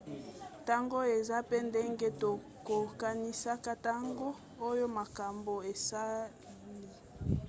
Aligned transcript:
ntango 0.63 0.97
eza 1.17 1.37
pe 1.49 1.57
ndenge 1.67 2.07
tokokanisaka 2.21 3.71
ntango 3.81 4.27
molai 4.35 4.63
oyo 4.69 4.85
makamabo 4.97 5.55
esali 5.73 6.35